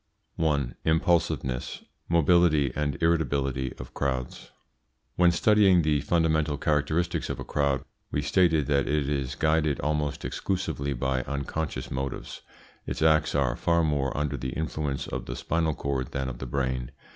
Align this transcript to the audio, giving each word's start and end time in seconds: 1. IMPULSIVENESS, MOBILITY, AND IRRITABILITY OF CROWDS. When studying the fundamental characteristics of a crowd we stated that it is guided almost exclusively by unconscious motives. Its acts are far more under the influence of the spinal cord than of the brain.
1. 0.37 0.73
IMPULSIVENESS, 0.83 1.83
MOBILITY, 2.09 2.73
AND 2.75 2.97
IRRITABILITY 3.03 3.73
OF 3.77 3.93
CROWDS. 3.93 4.49
When 5.15 5.29
studying 5.29 5.83
the 5.83 6.01
fundamental 6.01 6.57
characteristics 6.57 7.29
of 7.29 7.39
a 7.39 7.43
crowd 7.43 7.85
we 8.09 8.23
stated 8.23 8.65
that 8.65 8.87
it 8.89 9.07
is 9.07 9.35
guided 9.35 9.79
almost 9.81 10.25
exclusively 10.25 10.93
by 10.93 11.21
unconscious 11.25 11.91
motives. 11.91 12.41
Its 12.87 13.03
acts 13.03 13.35
are 13.35 13.55
far 13.55 13.83
more 13.83 14.17
under 14.17 14.37
the 14.37 14.53
influence 14.53 15.05
of 15.05 15.27
the 15.27 15.35
spinal 15.35 15.75
cord 15.75 16.13
than 16.13 16.29
of 16.29 16.39
the 16.39 16.47
brain. 16.47 16.89